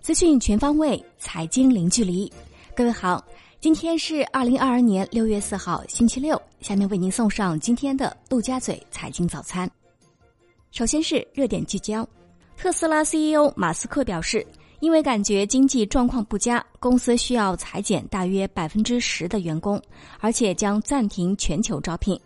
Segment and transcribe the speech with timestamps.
[0.00, 2.32] 资讯全方位，财经零距离。
[2.74, 3.22] 各位好，
[3.60, 6.40] 今天是二零二二年六月四号，星期六。
[6.60, 9.70] 下面为您送上今天的陆家嘴财经早餐。
[10.70, 12.08] 首先是热点聚焦，
[12.56, 14.46] 特斯拉 CEO 马斯克表示，
[14.80, 19.80] 因为感觉经济状况不佳，公司需要裁减大约百分之十的员工，
[20.20, 22.18] 而且将暂停全球招聘。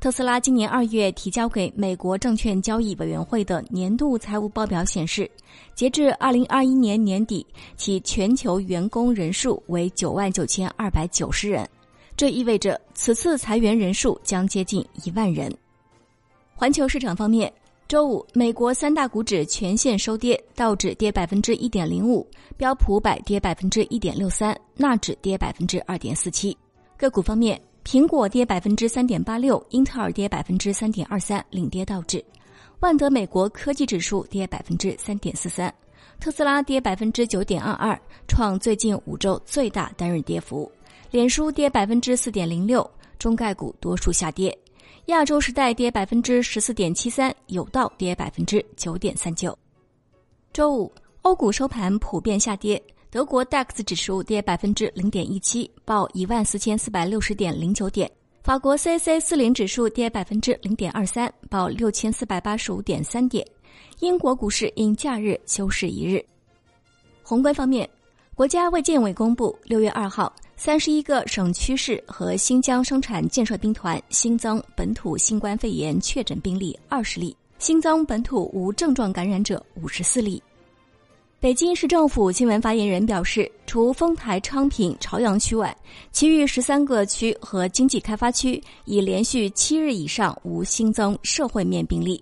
[0.00, 5.28] 特斯拉今年二月提交给美国证券交易委员会的年度财务报表显示，
[5.74, 7.44] 截至二零二一年年底，
[7.76, 11.68] 其全球员工人数为九万九千二百九十人，
[12.16, 15.52] 这意味着此次裁员人数将接近一万人。
[16.54, 17.52] 环球市场方面，
[17.88, 22.24] 周五美国三大股指全线收跌，道指跌百分之一点零五，
[22.56, 26.56] 标普百跌百分之一点六三，纳指跌百分之二点四七。
[26.96, 27.60] 个股方面。
[27.90, 32.22] 苹果跌百分之三点八六，英特尔跌百分之三点二三，领跌道指；
[32.80, 35.74] 万德美国科技指数跌百分之三点四三，
[36.20, 40.70] 特斯拉跌百分之九点二二，创最近五周最大单日跌幅；
[41.10, 42.86] 脸书跌百分之四点零六，
[43.18, 44.52] 中概股多数下跌；
[45.06, 49.58] 亚洲时代跌百分之十四点七三，有道跌百分之九点三九。
[50.52, 52.82] 周五，欧股收盘普遍下跌。
[53.10, 58.06] 德国 DAX 指数跌百分之零点一七，报一万四千四百六十点零九点；
[58.42, 63.46] 法国 c c 四零指数跌百分之零点二三，报六千四百八十五点三点。
[64.00, 66.22] 英国股市因假日休市一日。
[67.22, 67.88] 宏观方面，
[68.34, 80.42] 国家卫健委公布，六月二号，三十一个省区市和新疆生产建设兵团新增本土新冠肺炎确诊病例二十例，新增本土无症状感染者五十四例。
[81.40, 85.76] 北京市政府新闻发言人表示，除丰台、昌平、朝阳区外，
[86.10, 92.20] 其余十三个区和经济开发区已连续七日以上无新增社会面病例。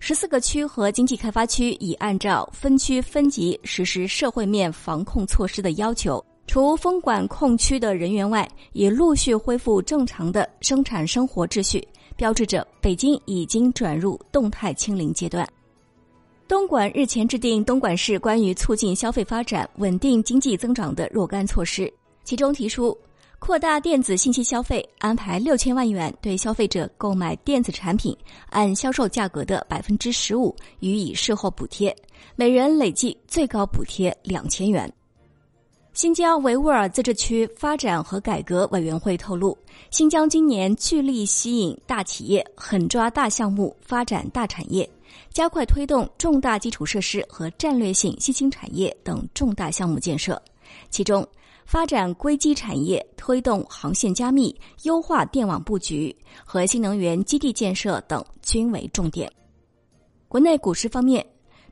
[0.00, 11.82] 十四个区和经济开发区已按照分区分级实施社会面防控措施的要求，除封管控区的人员外，已陆续恢复正常的生产生活秩序，
[12.16, 15.48] 标志着北京已经转入动态清零阶段。
[16.48, 21.92] 东莞日前制定东莞市关于促进消费发展、稳定经济增长的若干措施，
[22.24, 22.96] 其中提出
[23.38, 28.16] 扩大电子信息消费，安排六千万元对消费者购买电子产品
[28.48, 31.94] 按销售价格的百分之十五予以事后补贴，
[32.34, 34.90] 每人累计最高补贴两千元。
[35.92, 39.56] 新疆维吾尔自治区发展和改革委员会透露，
[39.90, 44.88] 新疆今年聚力吸引大企业，狠抓大项目，发展大产业。
[45.32, 50.40] 加快推动重大基础设施和战略性新兴产业等重大项目建设，
[50.90, 51.26] 其中
[51.64, 54.54] 发展硅基产业、推动航线加密、
[54.84, 56.14] 优化电网布局
[56.44, 59.30] 和新能源基地建设等均为重点。
[60.28, 61.24] 国内股市方面，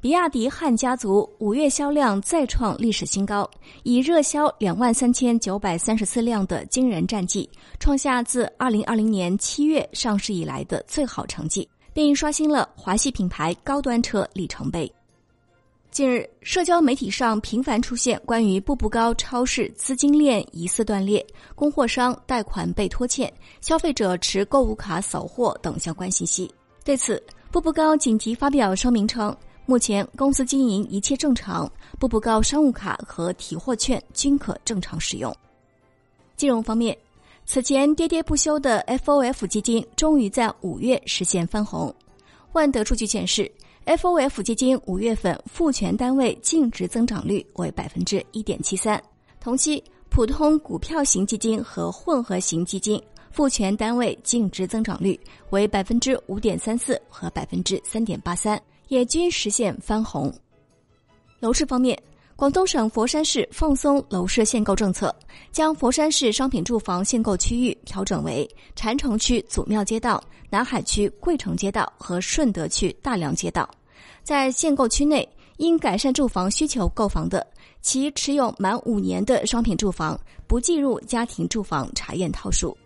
[0.00, 3.48] 比亚迪汉家族五月销量再创历史新高，
[3.84, 7.48] 以热销两万三千九百三十四辆的惊人战绩，
[7.80, 11.68] 创下自二零二零年七月上市以来的最好成绩。
[11.94, 14.92] 并刷新了华系品牌高端车里程碑。
[15.92, 26.52] 近日，社交媒体上频繁出现关于步步高超市资金链疑似断裂、供货商贷款被拖欠、消费者持购物卡扫货等相关信息。
[26.84, 27.22] 对此，
[27.52, 29.34] 步步高紧急发表声明称，
[29.66, 35.32] 目前公司经营一切正常，步步高商务卡和提货券均可正常使用。
[36.36, 36.98] 金融方面。
[37.46, 41.94] 此前跌跌不休的 FOF 基金终于在五月实现翻红。
[42.52, 43.50] 万德数据显示
[43.84, 49.00] ，FOF 基金五月份复权单位净值增长率为百分之一点七三。
[49.40, 53.00] 同期，普通股票型基金和混合型基金
[53.30, 55.18] 复权单位净值增长率
[55.50, 60.32] 为百分之五点三四和百分之三点八三，也均实现翻红。
[61.40, 61.96] 楼市方面。
[62.36, 65.14] 广东省佛山市放松楼市限购政策，
[65.52, 73.68] 将佛山市商品住房限购区域调整为禅城区祖庙街道、南海区桂城街道和顺德区大良街道。
[74.24, 75.26] 在限购区内，
[75.58, 77.46] 因改善住房需求购房的，
[77.80, 82.76] 其持有满五年的商品住房不计入家庭住房查验套数。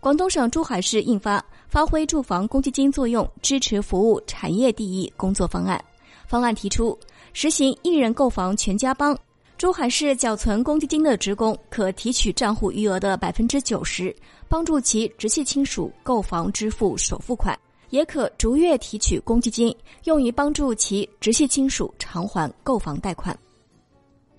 [0.00, 5.82] 广东省珠海市印发《发挥住房公积金作用，支持服务产业第一工作方案》，
[6.28, 6.96] 方案提出。
[7.32, 9.16] 实行一人购房全家帮，
[9.56, 14.14] 珠海市缴存公积金的职工可提取账户余额的百分之九十，
[14.48, 17.58] 帮助其直系亲属购房支付首付款，
[17.90, 19.74] 也可逐月提取公积金，
[20.04, 23.38] 用于帮助其直系亲属偿还购房贷款。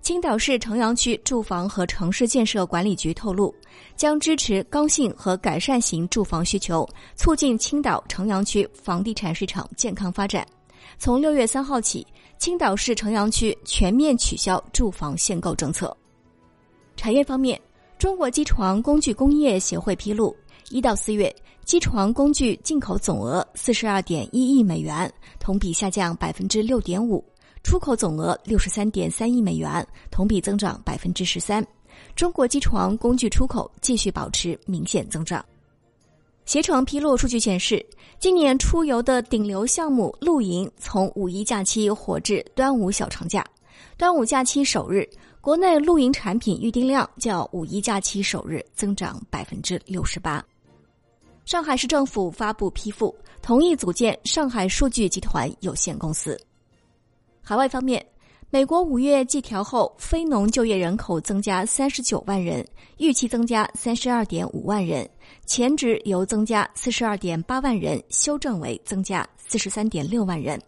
[0.01, 3.53] 青岛市城阳区住房和城市建设管理局透露，
[3.95, 10.45] 将支持刚性和改善型住房需求，促进青岛城阳区房地产市场健康发展。
[10.97, 12.05] 从六月三号起，
[12.37, 15.95] 青岛市城阳区全面取消住房限购政策。
[16.95, 17.59] 产业方面，
[17.97, 20.35] 中国机床工具工业协会披露，
[20.69, 21.33] 一到四月，
[21.65, 27.23] 机床工具进口总额四十二点一亿美元，同比下降百分之六点五；
[27.63, 31.65] 出口总额六十三点三亿美元，同比增长百分之十三。
[32.15, 35.43] 中国机床工具出口继续保持明显增长。
[36.45, 37.85] 携程披露数据显示，
[38.19, 43.45] 今年出游的顶流项目露营，从五一假期火至端午小长假。
[43.97, 45.07] 端午假期首日，
[45.39, 50.43] 国内露营产品预订量较五一假期首日增长百分之六十八。
[51.45, 56.37] 上海市政府发布批复，同意组建上海数据集团有限公司。
[57.41, 58.05] 海外方面。
[58.53, 62.67] 美国五月季调后，非农就业人口增加三十九万人，
[62.97, 65.09] 预期增加三十二点五万人，
[65.45, 70.61] 前值由增加四十二点八万人修正为增加四十三点六万人。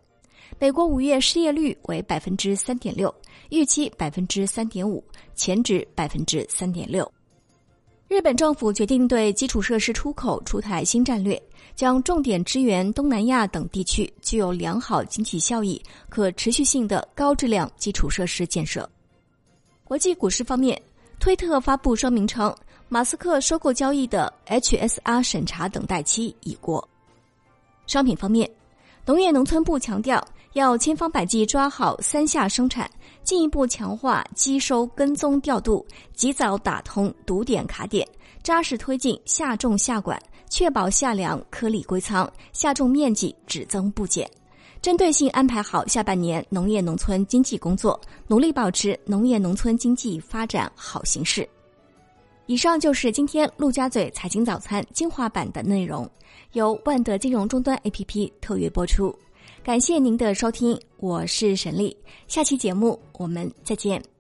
[0.58, 3.14] 美国五月失业率为百分之三点六，
[3.50, 5.04] 预期百分之三点五，
[5.36, 7.12] 前值百分之三点六。
[8.08, 11.42] 日本政府决定对基础设施出口出台新战略，
[11.76, 18.88] 将重点支援东南亚等地区具有良好经济效益、可持续性的高质量基础设施建设。
[19.84, 20.80] 国际股市方面，
[21.20, 22.56] 推特发布声明称，
[22.88, 26.88] 马斯克收购交易的 HSR 审查等待期已过。
[27.88, 28.50] 商品方面，
[29.06, 30.24] 农业农村部强调。
[30.54, 32.88] 要千方百计抓好三下生产，
[33.24, 35.84] 进一步强化机收跟踪调度，
[36.14, 38.08] 及早打通堵点卡点，
[38.44, 40.22] 扎实推进下种下管，
[40.52, 44.30] 确保下粮颗粒归仓，下种面积只增不减。
[44.80, 51.50] 针对性安排好下半年农业农村经济工作，努力保持农业农村经济发展好形势。
[52.45, 56.10] 以上就是今天陆家嘴财经早餐精华版的内容，
[56.51, 59.18] 由万德金融终端 APP 特约播出。
[59.63, 61.95] 感谢您的收听，我是沈丽，
[62.28, 64.12] 下期节目我们再见。